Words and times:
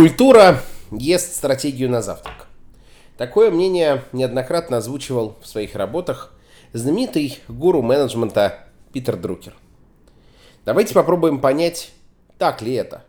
Культура 0.00 0.62
ест 0.92 1.36
стратегию 1.36 1.90
на 1.90 2.00
завтрак. 2.00 2.46
Такое 3.18 3.50
мнение 3.50 4.02
неоднократно 4.12 4.78
озвучивал 4.78 5.36
в 5.42 5.46
своих 5.46 5.74
работах 5.74 6.32
знаменитый 6.72 7.38
гуру 7.48 7.82
менеджмента 7.82 8.64
Питер 8.94 9.18
Друкер. 9.18 9.54
Давайте 10.64 10.94
попробуем 10.94 11.38
понять, 11.38 11.92
так 12.38 12.62
ли 12.62 12.72
это. 12.72 13.04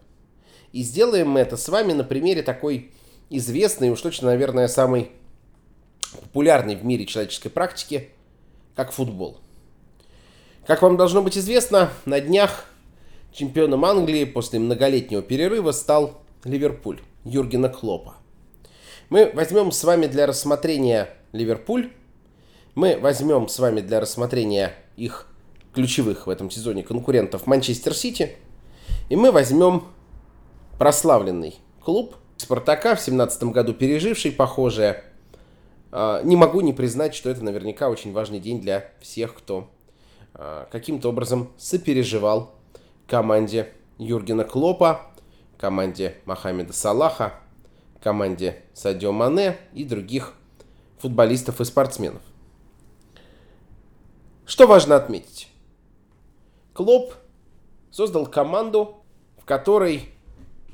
И 0.73 0.83
сделаем 0.83 1.29
мы 1.29 1.39
это 1.39 1.55
с 1.55 1.69
вами 1.69 1.93
на 1.93 2.03
примере 2.03 2.43
такой 2.43 2.91
известной, 3.29 3.89
уж 3.89 4.01
точно, 4.01 4.27
наверное, 4.27 4.67
самой 4.67 5.11
популярной 6.19 6.75
в 6.75 6.83
мире 6.83 7.05
человеческой 7.05 7.51
практики, 7.51 8.09
как 8.75 8.91
футбол. 8.91 9.37
Как 10.67 10.81
вам 10.81 10.97
должно 10.97 11.21
быть 11.21 11.37
известно, 11.37 11.89
на 12.03 12.19
днях 12.19 12.65
чемпионом 13.31 13.85
Англии 13.85 14.25
после 14.25 14.59
многолетнего 14.59 15.21
перерыва 15.21 15.71
стал 15.71 16.20
Ливерпуль 16.43 16.99
Юргена 17.23 17.69
Клопа. 17.69 18.15
Мы 19.09 19.31
возьмем 19.33 19.71
с 19.71 19.83
вами 19.83 20.07
для 20.07 20.25
рассмотрения 20.25 21.09
Ливерпуль, 21.33 21.91
мы 22.75 22.97
возьмем 22.97 23.47
с 23.47 23.59
вами 23.59 23.81
для 23.81 23.99
рассмотрения 23.99 24.73
их 24.95 25.27
ключевых 25.73 26.27
в 26.27 26.29
этом 26.29 26.49
сезоне 26.49 26.83
конкурентов 26.83 27.45
Манчестер 27.47 27.93
Сити, 27.93 28.35
и 29.09 29.15
мы 29.15 29.31
возьмем 29.31 29.83
прославленный 30.79 31.55
клуб 31.83 32.15
Спартака 32.37 32.95
в 32.95 33.01
17 33.01 33.43
году 33.45 33.73
переживший 33.73 34.31
похожее. 34.31 35.03
А, 35.91 36.23
не 36.23 36.35
могу 36.35 36.61
не 36.61 36.73
признать, 36.73 37.13
что 37.13 37.29
это 37.29 37.43
наверняка 37.43 37.89
очень 37.89 38.13
важный 38.13 38.39
день 38.39 38.61
для 38.61 38.89
всех, 39.01 39.35
кто 39.35 39.69
а, 40.33 40.67
каким-то 40.71 41.09
образом 41.09 41.51
сопереживал 41.57 42.51
команде 43.07 43.73
Юргена 43.97 44.43
Клопа 44.43 45.10
команде 45.61 46.17
Мохаммеда 46.25 46.73
Салаха, 46.73 47.35
команде 48.01 48.63
Садио 48.73 49.11
Мане 49.11 49.57
и 49.73 49.85
других 49.85 50.33
футболистов 50.97 51.61
и 51.61 51.65
спортсменов. 51.65 52.23
Что 54.45 54.65
важно 54.65 54.95
отметить? 54.95 55.49
Клоп 56.73 57.13
создал 57.91 58.25
команду, 58.25 59.03
в 59.37 59.45
которой 59.45 60.09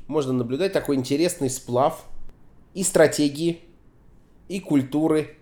можно 0.06 0.32
наблюдать 0.32 0.72
такой 0.72 0.96
интересный 0.96 1.50
сплав 1.50 2.06
и 2.72 2.82
стратегии, 2.82 3.60
и 4.48 4.58
культуры, 4.58 5.36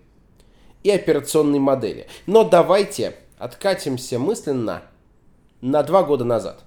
и 0.83 0.91
операционной 0.91 1.59
модели. 1.59 2.07
Но 2.25 2.43
давайте 2.43 3.15
откатимся 3.39 4.19
мысленно 4.19 4.83
на 5.61 5.83
два 5.83 6.03
года 6.03 6.25
назад. 6.25 6.65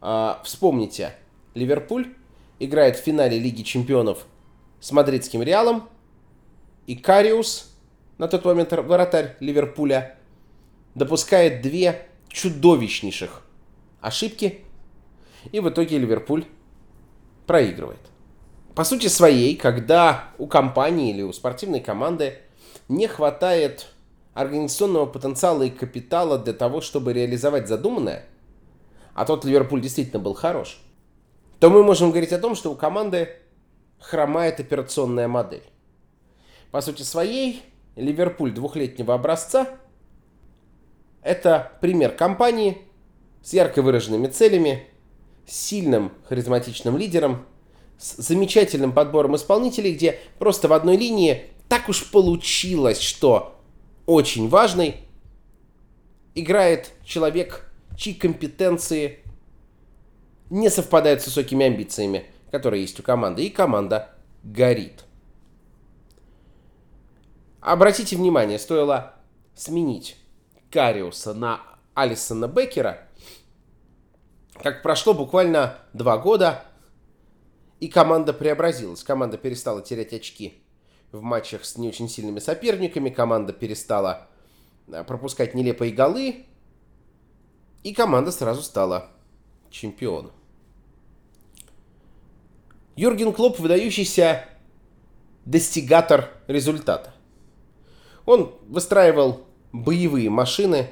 А, 0.00 0.40
вспомните, 0.44 1.14
Ливерпуль 1.54 2.14
играет 2.58 2.96
в 2.96 3.00
финале 3.00 3.38
Лиги 3.38 3.62
Чемпионов 3.62 4.26
с 4.80 4.92
мадридским 4.92 5.42
Реалом. 5.42 5.88
И 6.86 6.96
Кариус, 6.96 7.72
на 8.18 8.28
тот 8.28 8.44
момент 8.44 8.72
вратарь 8.72 9.36
Ливерпуля, 9.40 10.16
допускает 10.94 11.62
две 11.62 12.06
чудовищнейших 12.28 13.42
ошибки. 14.00 14.60
И 15.50 15.60
в 15.60 15.68
итоге 15.68 15.98
Ливерпуль 15.98 16.44
проигрывает. 17.46 18.00
По 18.74 18.84
сути 18.84 19.08
своей, 19.08 19.56
когда 19.56 20.30
у 20.38 20.46
компании 20.46 21.10
или 21.10 21.22
у 21.22 21.32
спортивной 21.32 21.80
команды 21.80 22.38
не 22.88 23.06
хватает 23.06 23.88
организационного 24.32 25.04
потенциала 25.06 25.64
и 25.64 25.70
капитала 25.70 26.38
для 26.38 26.54
того, 26.54 26.80
чтобы 26.80 27.12
реализовать 27.12 27.68
задуманное, 27.68 28.24
а 29.14 29.26
тот 29.26 29.44
Ливерпуль 29.44 29.82
действительно 29.82 30.20
был 30.20 30.32
хорош– 30.32 30.80
то 31.62 31.70
мы 31.70 31.84
можем 31.84 32.10
говорить 32.10 32.32
о 32.32 32.40
том, 32.40 32.56
что 32.56 32.72
у 32.72 32.74
команды 32.74 33.36
хромает 34.00 34.58
операционная 34.58 35.28
модель. 35.28 35.62
По 36.72 36.80
сути 36.80 37.02
своей, 37.02 37.62
Ливерпуль 37.94 38.50
двухлетнего 38.50 39.14
образца– 39.14 39.68
это 41.22 41.70
пример 41.80 42.16
компании 42.16 42.78
с 43.44 43.52
ярко 43.52 43.80
выраженными 43.80 44.26
целями, 44.26 44.88
с 45.46 45.56
сильным 45.56 46.10
харизматичным 46.28 46.98
лидером, 46.98 47.46
с 47.96 48.16
замечательным 48.16 48.90
подбором 48.90 49.36
исполнителей, 49.36 49.94
где 49.94 50.18
просто 50.40 50.66
в 50.66 50.72
одной 50.72 50.96
линии 50.96 51.44
так 51.68 51.88
уж 51.88 52.10
получилось, 52.10 52.98
что 52.98 53.62
очень 54.06 54.48
важный 54.48 54.96
играет 56.34 56.90
человек, 57.04 57.72
чьи 57.96 58.14
компетенции 58.14 59.21
не 60.52 60.68
совпадают 60.68 61.22
с 61.22 61.26
высокими 61.26 61.64
амбициями, 61.64 62.26
которые 62.50 62.82
есть 62.82 63.00
у 63.00 63.02
команды, 63.02 63.42
и 63.42 63.48
команда 63.48 64.10
горит. 64.42 65.06
Обратите 67.62 68.16
внимание, 68.16 68.58
стоило 68.58 69.14
сменить 69.54 70.18
Кариуса 70.70 71.32
на 71.32 71.62
Алисона 71.94 72.48
Беккера, 72.48 73.08
как 74.62 74.82
прошло 74.82 75.14
буквально 75.14 75.78
два 75.94 76.18
года, 76.18 76.62
и 77.80 77.88
команда 77.88 78.34
преобразилась. 78.34 79.02
Команда 79.02 79.38
перестала 79.38 79.80
терять 79.80 80.12
очки 80.12 80.62
в 81.12 81.22
матчах 81.22 81.64
с 81.64 81.78
не 81.78 81.88
очень 81.88 82.10
сильными 82.10 82.40
соперниками, 82.40 83.08
команда 83.08 83.54
перестала 83.54 84.28
э, 84.88 85.02
пропускать 85.02 85.54
нелепые 85.54 85.92
голы, 85.92 86.44
и 87.84 87.94
команда 87.94 88.32
сразу 88.32 88.60
стала 88.60 89.08
чемпионом. 89.70 90.32
Юрген 92.96 93.32
Клоп 93.32 93.58
выдающийся 93.58 94.44
достигатор 95.44 96.30
результата. 96.46 97.14
Он 98.26 98.54
выстраивал 98.68 99.42
боевые 99.72 100.30
машины 100.30 100.88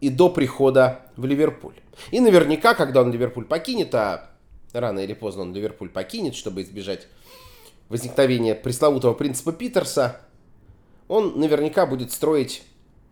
и 0.00 0.08
до 0.08 0.30
прихода 0.30 1.10
в 1.16 1.24
Ливерпуль. 1.24 1.74
И 2.10 2.20
наверняка, 2.20 2.74
когда 2.74 3.02
он 3.02 3.12
Ливерпуль 3.12 3.44
покинет, 3.44 3.94
а 3.94 4.30
рано 4.72 5.00
или 5.00 5.12
поздно 5.12 5.42
он 5.42 5.54
Ливерпуль 5.54 5.90
покинет, 5.90 6.34
чтобы 6.34 6.62
избежать 6.62 7.06
возникновения 7.88 8.54
пресловутого 8.54 9.14
принципа 9.14 9.52
Питерса, 9.52 10.20
он 11.06 11.38
наверняка 11.38 11.86
будет 11.86 12.12
строить 12.12 12.62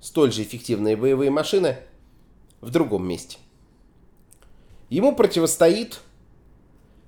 столь 0.00 0.32
же 0.32 0.42
эффективные 0.42 0.96
боевые 0.96 1.30
машины 1.30 1.78
в 2.60 2.70
другом 2.70 3.06
месте. 3.06 3.38
Ему 4.88 5.14
противостоит 5.14 6.00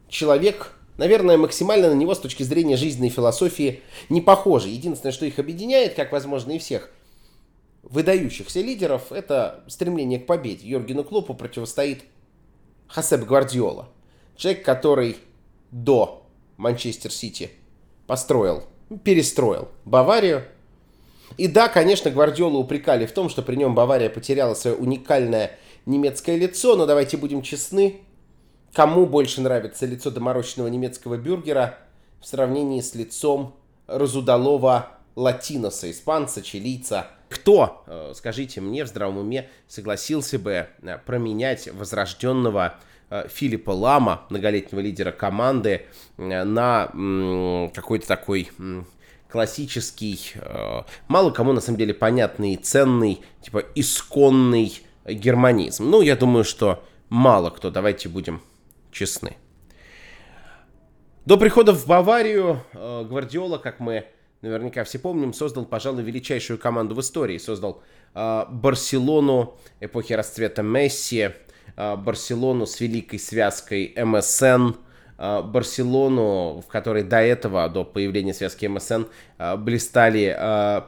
человек, 0.08 0.72
наверное, 0.96 1.36
максимально 1.36 1.88
на 1.88 1.94
него 1.94 2.14
с 2.14 2.18
точки 2.18 2.42
зрения 2.42 2.76
жизненной 2.76 3.10
философии 3.10 3.82
не 4.08 4.20
похожий. 4.20 4.72
Единственное, 4.72 5.12
что 5.12 5.26
их 5.26 5.38
объединяет, 5.38 5.94
как 5.94 6.12
возможно 6.12 6.52
и 6.52 6.58
всех 6.58 6.90
выдающихся 7.82 8.60
лидеров, 8.60 9.12
это 9.12 9.64
стремление 9.68 10.18
к 10.18 10.26
победе. 10.26 10.66
Йоргену 10.66 11.04
Клопу 11.04 11.34
противостоит 11.34 12.04
Хасеп 12.86 13.24
Гвардиола. 13.24 13.88
Человек, 14.36 14.64
который 14.64 15.16
до 15.70 16.24
Манчестер 16.56 17.10
Сити 17.10 17.50
построил, 18.06 18.64
перестроил 19.04 19.68
Баварию. 19.84 20.44
И 21.36 21.46
да, 21.46 21.68
конечно, 21.68 22.10
Гвардиолу 22.10 22.58
упрекали 22.58 23.06
в 23.06 23.12
том, 23.12 23.28
что 23.28 23.42
при 23.42 23.56
нем 23.56 23.74
Бавария 23.74 24.10
потеряла 24.10 24.54
свое 24.54 24.76
уникальное 24.76 25.58
немецкое 25.86 26.36
лицо, 26.36 26.76
но 26.76 26.86
давайте 26.86 27.16
будем 27.16 27.42
честны, 27.42 28.00
Кому 28.74 29.06
больше 29.06 29.40
нравится 29.40 29.86
лицо 29.86 30.10
доморощенного 30.10 30.68
немецкого 30.68 31.16
бюргера 31.16 31.78
в 32.20 32.26
сравнении 32.26 32.80
с 32.80 32.94
лицом 32.94 33.54
разудалого 33.86 34.88
латиноса, 35.16 35.90
испанца, 35.90 36.42
чилийца? 36.42 37.08
Кто, 37.28 37.84
э, 37.86 38.12
скажите 38.14 38.60
мне, 38.60 38.84
в 38.84 38.88
здравом 38.88 39.18
уме 39.18 39.48
согласился 39.66 40.38
бы 40.38 40.66
э, 40.82 40.98
променять 41.04 41.68
возрожденного 41.72 42.76
э, 43.10 43.28
Филиппа 43.28 43.70
Лама, 43.70 44.22
многолетнего 44.30 44.80
лидера 44.80 45.12
команды, 45.12 45.86
на 46.16 46.90
какой-то 47.74 48.06
такой 48.06 48.50
классический, 49.28 50.34
мало 51.06 51.30
кому 51.30 51.52
на 51.52 51.60
самом 51.60 51.78
деле 51.78 51.94
понятный 51.94 52.56
ценный, 52.56 53.20
типа 53.42 53.62
исконный 53.74 54.80
германизм. 55.04 55.90
Ну, 55.90 56.00
я 56.00 56.16
думаю, 56.16 56.44
что 56.44 56.82
мало 57.08 57.50
кто, 57.50 57.70
давайте 57.70 58.08
будем 58.08 58.40
честны. 58.90 59.36
До 61.28 61.36
прихода 61.36 61.74
в 61.74 61.86
Баварию 61.86 62.62
э, 62.72 63.04
Гвардиола, 63.04 63.58
как 63.58 63.80
мы 63.80 64.06
наверняка 64.40 64.82
все 64.84 64.98
помним, 64.98 65.34
создал, 65.34 65.66
пожалуй, 65.66 66.02
величайшую 66.02 66.58
команду 66.58 66.94
в 66.94 67.00
истории. 67.00 67.36
Создал 67.36 67.82
э, 68.14 68.44
Барселону 68.48 69.58
эпохи 69.80 70.14
расцвета 70.14 70.62
Месси, 70.62 71.28
э, 71.76 71.96
Барселону 71.96 72.64
с 72.64 72.80
великой 72.80 73.18
связкой 73.18 73.92
МСН, 73.94 74.78
Барселону, 75.18 76.62
в 76.66 76.66
которой 76.66 77.02
до 77.02 77.20
этого, 77.20 77.68
до 77.68 77.84
появления 77.84 78.32
связки 78.32 78.64
МСН, 78.64 79.02
блистали 79.58 80.28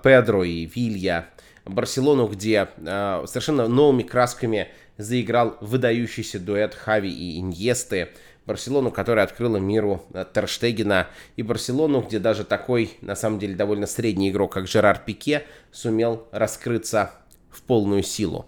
Педро 0.03 0.45
и 0.45 0.65
Вилья. 0.65 1.29
Барселону, 1.67 2.29
где 2.29 2.69
совершенно 2.79 3.67
новыми 3.67 4.05
красками 4.05 4.69
заиграл 5.01 5.57
выдающийся 5.61 6.39
дуэт 6.39 6.75
Хави 6.75 7.11
и 7.11 7.39
Иньесты. 7.39 8.11
Барселону, 8.47 8.91
которая 8.91 9.27
открыла 9.27 9.59
миру 9.59 10.03
э, 10.13 10.25
Терштегена, 10.33 11.09
и 11.37 11.43
Барселону, 11.43 12.01
где 12.01 12.19
даже 12.19 12.45
такой, 12.45 12.97
на 13.01 13.15
самом 13.15 13.39
деле, 13.39 13.55
довольно 13.55 13.87
средний 13.87 14.31
игрок, 14.31 14.55
как 14.55 14.67
Жерар 14.67 15.03
Пике, 15.05 15.45
сумел 15.71 16.27
раскрыться 16.33 17.13
в 17.51 17.63
полную 17.63 18.03
силу. 18.03 18.47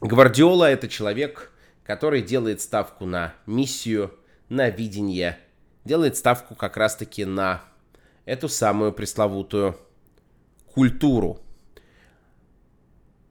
Гвардиола– 0.00 0.70
это 0.70 0.88
человек, 0.88 1.52
который 1.84 2.22
делает 2.22 2.60
ставку 2.60 3.04
на 3.04 3.34
миссию, 3.46 4.14
на 4.48 4.70
видение, 4.70 5.38
делает 5.84 6.16
ставку 6.16 6.54
как 6.54 6.76
раз-таки 6.76 7.24
на 7.24 7.62
эту 8.24 8.48
самую 8.48 8.92
пресловутую 8.92 9.76
культуру. 10.66 11.40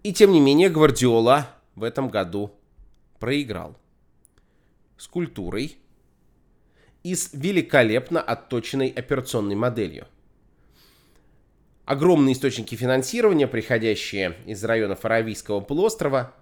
И 0.04 0.14
тем 0.14 0.32
не 0.32 0.40
менее 0.40 0.70
Гвардиола 0.70 1.50
в 1.76 1.84
этом 1.84 2.10
году 2.10 2.52
проиграл 3.20 3.78
с 4.98 5.08
культурой 5.08 5.78
и 7.04 7.16
с 7.16 7.34
великолепно 7.34 8.22
отточенной 8.22 8.90
операционной 8.90 9.56
моделью. 9.56 10.08
Огромные 11.86 12.34
источники 12.34 12.76
финансирования, 12.76 13.48
приходящие 13.48 14.36
из 14.46 14.64
районов 14.64 15.06
Аравийского 15.06 15.62
полуострова, 15.62 16.34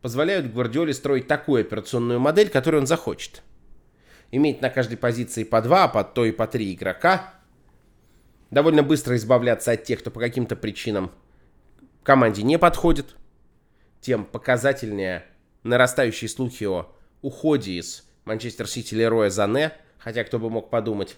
позволяют 0.00 0.52
Гвардиоле 0.52 0.94
строить 0.94 1.26
такую 1.26 1.62
операционную 1.62 2.20
модель, 2.20 2.48
которую 2.48 2.82
он 2.82 2.86
захочет. 2.86 3.42
Иметь 4.30 4.60
на 4.60 4.70
каждой 4.70 4.96
позиции 4.96 5.44
по 5.44 5.60
два, 5.60 5.88
по 5.88 6.04
то 6.04 6.24
и 6.24 6.32
по 6.32 6.46
три 6.46 6.72
игрока. 6.72 7.34
Довольно 8.50 8.82
быстро 8.82 9.16
избавляться 9.16 9.72
от 9.72 9.84
тех, 9.84 10.00
кто 10.00 10.10
по 10.10 10.20
каким-то 10.20 10.56
причинам 10.56 11.10
команде 12.02 12.42
не 12.42 12.58
подходит. 12.58 13.16
Тем 14.00 14.24
показательнее 14.24 15.24
нарастающие 15.62 16.28
слухи 16.28 16.64
о 16.64 16.92
уходе 17.20 17.72
из 17.72 18.04
Манчестер 18.24 18.68
Сити 18.68 18.94
Лероя 18.94 19.30
Зане, 19.30 19.72
хотя 19.98 20.24
кто 20.24 20.38
бы 20.38 20.50
мог 20.50 20.70
подумать. 20.70 21.16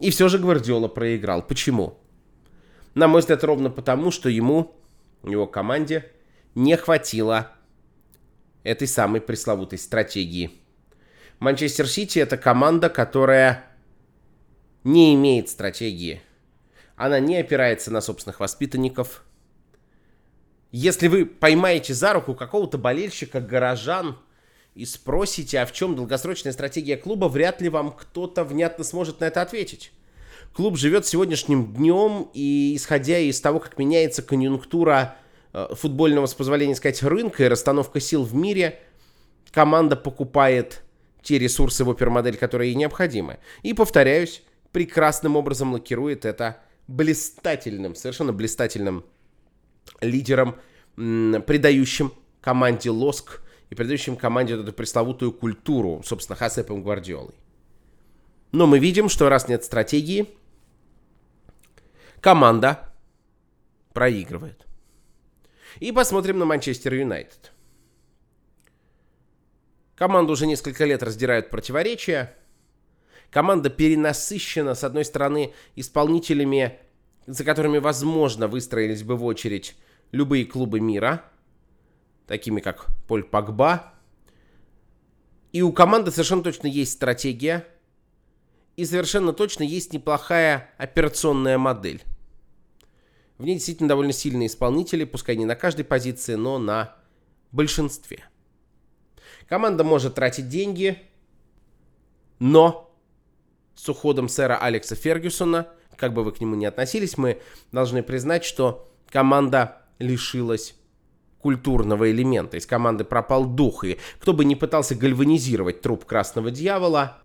И 0.00 0.10
все 0.10 0.28
же 0.28 0.38
Гвардиола 0.38 0.88
проиграл. 0.88 1.42
Почему? 1.42 1.98
На 2.94 3.06
мой 3.06 3.20
взгляд, 3.20 3.44
ровно 3.44 3.70
потому, 3.70 4.10
что 4.10 4.28
ему, 4.28 4.74
его 5.22 5.46
команде, 5.46 6.10
не 6.54 6.76
хватило 6.76 7.52
этой 8.64 8.88
самой 8.88 9.20
пресловутой 9.20 9.78
стратегии. 9.78 10.50
Манчестер 11.38 11.88
Сити 11.88 12.18
это 12.18 12.36
команда, 12.36 12.88
которая 12.88 13.64
не 14.84 15.14
имеет 15.14 15.48
стратегии. 15.48 16.20
Она 16.96 17.20
не 17.20 17.38
опирается 17.38 17.90
на 17.90 18.00
собственных 18.00 18.40
воспитанников, 18.40 19.24
если 20.72 21.08
вы 21.08 21.26
поймаете 21.26 21.92
за 21.92 22.14
руку 22.14 22.34
какого-то 22.34 22.78
болельщика 22.78 23.42
горожан 23.42 24.16
и 24.74 24.86
спросите, 24.86 25.60
а 25.60 25.66
в 25.66 25.72
чем 25.72 25.94
долгосрочная 25.94 26.52
стратегия 26.52 26.96
клуба, 26.96 27.26
вряд 27.26 27.60
ли 27.60 27.68
вам 27.68 27.92
кто-то 27.92 28.42
внятно 28.42 28.82
сможет 28.82 29.20
на 29.20 29.26
это 29.26 29.42
ответить. 29.42 29.92
Клуб 30.54 30.78
живет 30.78 31.06
сегодняшним 31.06 31.74
днем, 31.74 32.30
и 32.32 32.74
исходя 32.74 33.18
из 33.18 33.38
того, 33.40 33.60
как 33.60 33.78
меняется 33.78 34.22
конъюнктура 34.22 35.16
э, 35.52 35.68
футбольного, 35.74 36.24
с 36.24 36.34
позволения 36.34 36.74
сказать, 36.74 37.02
рынка 37.02 37.44
и 37.44 37.48
расстановка 37.48 38.00
сил 38.00 38.24
в 38.24 38.34
мире, 38.34 38.80
команда 39.50 39.94
покупает 39.94 40.82
те 41.22 41.38
ресурсы 41.38 41.84
в 41.84 41.90
опермодель, 41.90 42.38
которые 42.38 42.70
ей 42.72 42.76
необходимы. 42.76 43.38
И, 43.62 43.74
повторяюсь, 43.74 44.42
прекрасным 44.72 45.36
образом 45.36 45.72
лакирует 45.74 46.24
это 46.24 46.62
блистательным, 46.92 47.94
совершенно 47.94 48.32
блистательным 48.32 49.04
лидером, 50.00 50.56
придающим 50.94 52.12
команде 52.40 52.90
лоск 52.90 53.42
и 53.70 53.74
придающим 53.74 54.16
команде 54.16 54.54
эту 54.54 54.72
пресловутую 54.72 55.32
культуру, 55.32 56.02
собственно, 56.04 56.36
Хасепом 56.36 56.82
Гвардиолой. 56.82 57.34
Но 58.52 58.66
мы 58.66 58.78
видим, 58.78 59.08
что 59.08 59.28
раз 59.30 59.48
нет 59.48 59.64
стратегии, 59.64 60.28
команда 62.20 62.92
проигрывает. 63.94 64.66
И 65.80 65.90
посмотрим 65.90 66.38
на 66.38 66.44
Манчестер 66.44 66.92
Юнайтед. 66.92 67.52
Команду 69.94 70.34
уже 70.34 70.46
несколько 70.46 70.84
лет 70.84 71.02
раздирают 71.02 71.48
противоречия. 71.48 72.36
Команда 73.32 73.70
перенасыщена, 73.70 74.74
с 74.76 74.84
одной 74.84 75.04
стороны, 75.04 75.52
исполнителями 75.74 76.78
за 77.26 77.44
которыми, 77.44 77.78
возможно, 77.78 78.48
выстроились 78.48 79.02
бы 79.02 79.16
в 79.16 79.24
очередь 79.24 79.76
любые 80.10 80.44
клубы 80.44 80.80
мира, 80.80 81.24
такими 82.26 82.60
как 82.60 82.88
Поль 83.06 83.24
Пакба. 83.24 83.94
И 85.52 85.62
у 85.62 85.72
команды 85.72 86.10
совершенно 86.10 86.42
точно 86.42 86.66
есть 86.66 86.92
стратегия, 86.92 87.66
и 88.76 88.84
совершенно 88.84 89.32
точно 89.32 89.62
есть 89.62 89.92
неплохая 89.92 90.70
операционная 90.78 91.58
модель. 91.58 92.02
В 93.38 93.44
ней 93.44 93.54
действительно 93.54 93.88
довольно 93.88 94.12
сильные 94.12 94.46
исполнители, 94.46 95.04
пускай 95.04 95.36
не 95.36 95.44
на 95.44 95.56
каждой 95.56 95.84
позиции, 95.84 96.34
но 96.34 96.58
на 96.58 96.96
большинстве. 97.50 98.24
Команда 99.48 99.84
может 99.84 100.14
тратить 100.14 100.48
деньги, 100.48 100.98
но 102.38 102.91
с 103.74 103.88
уходом 103.88 104.28
сэра 104.28 104.56
Алекса 104.56 104.94
Фергюсона– 104.94 105.68
как 106.02 106.14
бы 106.14 106.24
вы 106.24 106.32
к 106.32 106.40
нему 106.40 106.56
ни 106.56 106.64
относились, 106.64 107.16
мы 107.16 107.40
должны 107.70 108.02
признать, 108.02 108.44
что 108.44 108.88
команда 109.08 109.82
лишилась 110.00 110.74
культурного 111.38 112.10
элемента. 112.10 112.56
Из 112.56 112.66
команды 112.66 113.04
пропал 113.04 113.44
дух. 113.44 113.84
И 113.84 113.98
кто 114.18 114.32
бы 114.32 114.44
ни 114.44 114.56
пытался 114.56 114.96
гальванизировать 114.96 115.80
труп 115.80 116.04
Красного 116.04 116.50
Дьявола, 116.50 117.18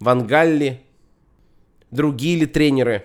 Ван 0.00 0.26
Галли, 0.26 0.82
другие 1.90 2.38
ли 2.38 2.46
тренеры, 2.46 3.04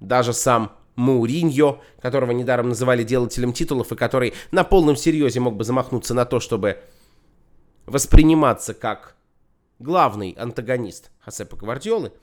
даже 0.00 0.32
сам 0.32 0.72
Мауриньо, 0.96 1.82
которого 2.00 2.30
недаром 2.30 2.70
называли 2.70 3.04
делателем 3.04 3.52
титулов, 3.52 3.92
и 3.92 3.94
который 3.94 4.32
на 4.52 4.64
полном 4.64 4.96
серьезе 4.96 5.40
мог 5.40 5.56
бы 5.56 5.64
замахнуться 5.64 6.14
на 6.14 6.24
то, 6.24 6.40
чтобы 6.40 6.78
восприниматься 7.84 8.72
как 8.72 9.17
главный 9.78 10.32
антагонист 10.32 11.10
Хосепа 11.20 11.56
Гвардиолы– 11.56 12.12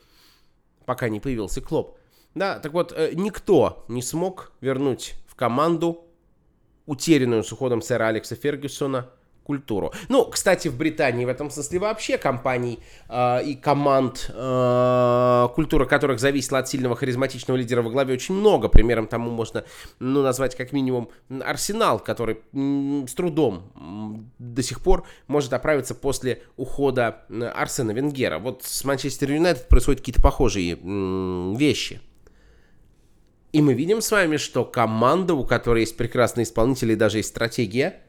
пока 0.86 1.10
не 1.10 1.20
появился 1.20 1.62
Клоп. 1.62 1.98
Да, 2.34 2.60
так 2.60 2.74
вот, 2.74 2.94
э, 2.96 3.12
никто 3.14 3.86
не 3.88 4.02
смог 4.02 4.54
вернуть 4.62 5.16
в 5.28 5.36
команду 5.36 6.06
утерянную 6.86 7.44
с 7.44 7.52
уходом 7.52 7.82
сэра 7.82 8.08
Алекса 8.08 8.36
Фергюсона 8.36 9.10
культуру. 9.46 9.94
Ну, 10.10 10.26
кстати, 10.26 10.68
в 10.68 10.78
Британии 10.78 11.24
в 11.24 11.30
этом 11.30 11.50
смысле 11.50 11.80
вообще 11.80 12.18
компаний 12.18 12.80
э, 13.08 13.44
и 13.46 13.56
команд, 13.56 14.32
э, 14.34 15.48
культура 15.54 15.86
которых 15.86 16.20
зависела 16.20 16.60
от 16.60 16.68
сильного 16.68 16.96
харизматичного 16.96 17.58
лидера 17.58 17.82
во 17.82 17.92
главе 17.92 18.16
очень 18.16 18.36
много. 18.36 18.68
Примером 18.68 19.08
тому 19.08 19.30
можно 19.30 19.64
ну, 20.00 20.24
назвать 20.24 20.56
как 20.56 20.74
минимум 20.74 21.10
Арсенал, 21.30 22.00
который 22.00 22.40
м, 22.54 23.08
с 23.08 23.14
трудом 23.14 24.32
до 24.40 24.64
сих 24.64 24.82
пор 24.82 25.06
может 25.28 25.54
оправиться 25.54 25.94
после 25.94 26.42
ухода 26.58 27.26
Арсена 27.56 27.92
Венгера. 27.92 28.40
Вот 28.40 28.64
с 28.64 28.84
Манчестер 28.84 29.32
Юнайтед 29.32 29.68
происходят 29.68 30.02
какие-то 30.02 30.22
похожие 30.22 30.74
м, 30.74 31.56
вещи. 31.56 32.02
И 33.54 33.62
мы 33.62 33.74
видим 33.74 34.02
с 34.02 34.12
вами, 34.12 34.36
что 34.38 34.66
команда, 34.66 35.34
у 35.34 35.46
которой 35.46 35.82
есть 35.82 35.96
прекрасные 35.96 36.44
исполнители 36.44 36.92
и 36.92 36.96
даже 36.98 37.20
есть 37.20 37.30
стратегия, 37.30 38.02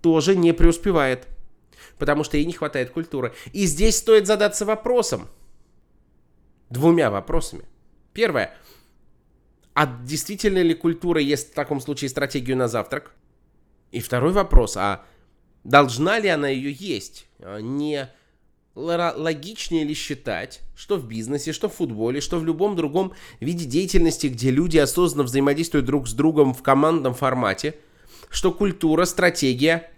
тоже 0.00 0.36
не 0.36 0.52
преуспевает, 0.52 1.26
потому 1.98 2.24
что 2.24 2.36
ей 2.36 2.46
не 2.46 2.52
хватает 2.52 2.90
культуры. 2.90 3.34
И 3.52 3.66
здесь 3.66 3.96
стоит 3.96 4.26
задаться 4.26 4.64
вопросом, 4.64 5.28
двумя 6.70 7.10
вопросами. 7.10 7.64
Первое, 8.12 8.54
а 9.74 9.86
действительно 9.86 10.62
ли 10.62 10.74
культура 10.74 11.20
есть 11.20 11.52
в 11.52 11.54
таком 11.54 11.80
случае 11.80 12.08
стратегию 12.08 12.56
на 12.56 12.68
завтрак? 12.68 13.14
И 13.92 14.00
второй 14.00 14.32
вопрос, 14.32 14.76
а 14.76 15.04
должна 15.64 16.18
ли 16.18 16.28
она 16.28 16.48
ее 16.48 16.72
есть? 16.72 17.26
А 17.40 17.60
не 17.60 18.10
логичнее 18.74 19.84
ли 19.84 19.94
считать, 19.94 20.60
что 20.74 20.96
в 20.96 21.08
бизнесе, 21.08 21.52
что 21.52 21.68
в 21.68 21.74
футболе, 21.74 22.20
что 22.20 22.38
в 22.38 22.44
любом 22.44 22.76
другом 22.76 23.14
виде 23.40 23.64
деятельности, 23.64 24.26
где 24.26 24.50
люди 24.50 24.76
осознанно 24.76 25.24
взаимодействуют 25.24 25.86
друг 25.86 26.08
с 26.08 26.12
другом 26.12 26.52
в 26.52 26.62
командном 26.62 27.14
формате, 27.14 27.76
что 28.30 28.52
культура, 28.52 29.04
стратегия 29.04 29.90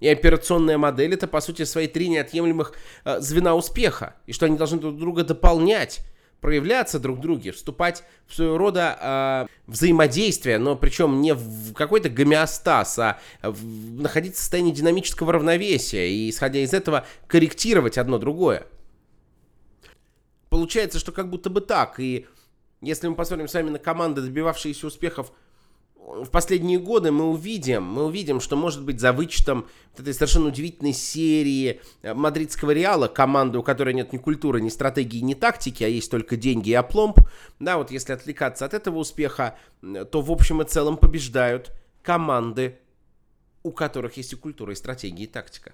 и 0.00 0.08
операционная 0.08 0.78
модель 0.78 1.14
это, 1.14 1.28
по 1.28 1.40
сути, 1.40 1.64
свои 1.64 1.86
три 1.86 2.08
неотъемлемых 2.08 2.74
э, 3.04 3.20
звена 3.20 3.54
успеха, 3.54 4.16
и 4.26 4.32
что 4.32 4.46
они 4.46 4.56
должны 4.56 4.78
друг 4.78 4.98
друга 4.98 5.22
дополнять, 5.22 6.00
проявляться 6.40 6.98
друг 6.98 7.18
в 7.18 7.20
друге, 7.20 7.52
вступать 7.52 8.02
в 8.26 8.34
своего 8.34 8.58
рода 8.58 8.98
э, 9.00 9.70
взаимодействие, 9.70 10.58
но 10.58 10.74
причем 10.74 11.20
не 11.20 11.34
в 11.34 11.72
какой-то 11.72 12.08
гомеостаз, 12.08 12.98
а 12.98 13.18
в, 13.42 13.64
находиться 14.00 14.40
в 14.40 14.42
состоянии 14.42 14.72
динамического 14.72 15.32
равновесия 15.32 16.10
и, 16.10 16.28
исходя 16.28 16.58
из 16.58 16.74
этого, 16.74 17.06
корректировать 17.28 17.96
одно 17.96 18.18
другое. 18.18 18.66
Получается, 20.48 20.98
что 20.98 21.12
как 21.12 21.30
будто 21.30 21.48
бы 21.48 21.60
так, 21.60 22.00
и 22.00 22.26
если 22.80 23.06
мы 23.06 23.14
посмотрим 23.14 23.46
с 23.46 23.54
вами 23.54 23.70
на 23.70 23.78
команды, 23.78 24.20
добивавшиеся 24.20 24.88
успехов 24.88 25.32
в 26.04 26.30
последние 26.30 26.78
годы 26.78 27.12
мы 27.12 27.26
увидим, 27.30 27.84
мы 27.84 28.04
увидим, 28.04 28.40
что 28.40 28.56
может 28.56 28.84
быть 28.84 29.00
за 29.00 29.12
вычетом 29.12 29.68
вот 29.92 30.00
этой 30.00 30.12
совершенно 30.12 30.48
удивительной 30.48 30.92
серии 30.92 31.80
э, 32.02 32.12
мадридского 32.12 32.72
Реала, 32.72 33.06
команды, 33.06 33.58
у 33.58 33.62
которой 33.62 33.94
нет 33.94 34.12
ни 34.12 34.18
культуры, 34.18 34.60
ни 34.60 34.68
стратегии, 34.68 35.20
ни 35.20 35.34
тактики, 35.34 35.84
а 35.84 35.88
есть 35.88 36.10
только 36.10 36.36
деньги 36.36 36.70
и 36.70 36.74
опломб, 36.74 37.20
да, 37.60 37.78
вот 37.78 37.90
если 37.90 38.12
отвлекаться 38.12 38.64
от 38.64 38.74
этого 38.74 38.98
успеха, 38.98 39.56
то 39.80 40.20
в 40.20 40.30
общем 40.30 40.60
и 40.60 40.64
целом 40.64 40.96
побеждают 40.96 41.72
команды, 42.02 42.78
у 43.62 43.70
которых 43.70 44.16
есть 44.16 44.32
и 44.32 44.36
культура, 44.36 44.72
и 44.72 44.76
стратегия, 44.76 45.24
и 45.24 45.28
тактика. 45.28 45.72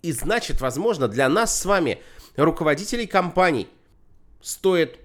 И 0.00 0.12
значит, 0.12 0.60
возможно, 0.60 1.08
для 1.08 1.28
нас 1.28 1.60
с 1.60 1.64
вами, 1.64 2.00
руководителей 2.36 3.06
компаний, 3.06 3.68
стоит 4.40 4.98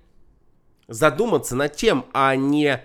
задуматься 0.87 1.55
над 1.55 1.75
тем, 1.75 2.05
а 2.13 2.35
не 2.35 2.81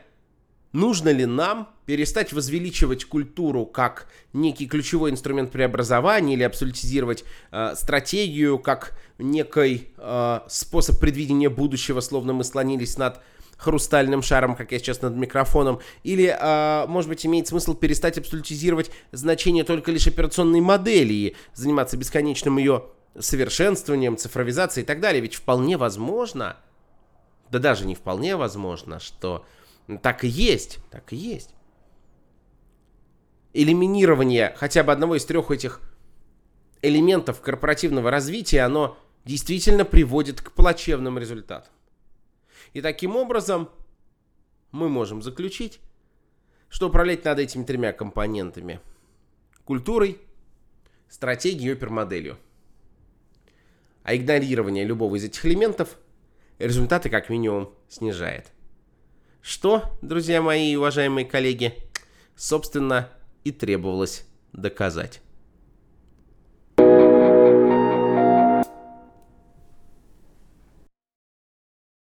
нужно 0.72 1.10
ли 1.10 1.26
нам 1.26 1.68
перестать 1.86 2.32
возвеличивать 2.32 3.04
культуру 3.04 3.66
как 3.66 4.08
некий 4.32 4.66
ключевой 4.66 5.10
инструмент 5.10 5.50
преобразования 5.50 6.34
или 6.34 6.42
абсолютизировать 6.42 7.24
э, 7.50 7.74
стратегию 7.76 8.58
как 8.58 8.98
некий 9.18 9.88
э, 9.96 10.40
способ 10.48 10.98
предвидения 10.98 11.48
будущего, 11.48 12.00
словно 12.00 12.32
мы 12.32 12.44
слонились 12.44 12.96
над 12.98 13.20
хрустальным 13.56 14.22
шаром, 14.22 14.56
как 14.56 14.72
я 14.72 14.78
сейчас 14.78 15.02
над 15.02 15.14
микрофоном, 15.14 15.80
или, 16.02 16.36
э, 16.38 16.86
может 16.88 17.08
быть, 17.08 17.24
имеет 17.24 17.46
смысл 17.46 17.74
перестать 17.74 18.18
абсолютизировать 18.18 18.90
значение 19.12 19.64
только 19.64 19.92
лишь 19.92 20.06
операционной 20.06 20.60
модели 20.60 21.12
и 21.12 21.36
заниматься 21.54 21.96
бесконечным 21.96 22.58
ее 22.58 22.84
совершенствованием, 23.18 24.16
цифровизацией 24.16 24.84
и 24.84 24.86
так 24.86 25.00
далее. 25.00 25.20
Ведь 25.20 25.34
вполне 25.34 25.76
возможно, 25.76 26.56
да 27.50 27.58
даже 27.58 27.86
не 27.86 27.94
вполне 27.94 28.36
возможно, 28.36 28.98
что 28.98 29.44
так 30.02 30.24
и 30.24 30.28
есть, 30.28 30.78
так 30.90 31.12
и 31.12 31.16
есть. 31.16 31.54
Элиминирование 33.52 34.54
хотя 34.56 34.82
бы 34.82 34.92
одного 34.92 35.16
из 35.16 35.24
трех 35.24 35.50
этих 35.50 35.80
элементов 36.80 37.40
корпоративного 37.40 38.10
развития, 38.10 38.62
оно 38.62 38.98
действительно 39.24 39.84
приводит 39.84 40.40
к 40.40 40.52
плачевным 40.52 41.18
результатам. 41.18 41.72
И 42.72 42.80
таким 42.80 43.16
образом 43.16 43.68
мы 44.70 44.88
можем 44.88 45.22
заключить, 45.22 45.80
что 46.68 46.88
управлять 46.88 47.24
надо 47.24 47.42
этими 47.42 47.64
тремя 47.64 47.92
компонентами. 47.92 48.80
Культурой, 49.64 50.18
стратегией 51.08 51.70
и 51.70 51.72
опермоделью. 51.72 52.38
А 54.02 54.16
игнорирование 54.16 54.84
любого 54.84 55.16
из 55.16 55.24
этих 55.24 55.44
элементов 55.44 55.98
результаты 56.58 57.10
как 57.10 57.28
минимум 57.28 57.72
снижает. 57.88 58.50
Что, 59.42 59.98
друзья 60.02 60.40
мои 60.40 60.72
и 60.72 60.76
уважаемые 60.76 61.26
коллеги, 61.26 61.74
собственно, 62.36 63.08
и 63.42 63.50
требовалось 63.50 64.24
доказать. 64.52 65.20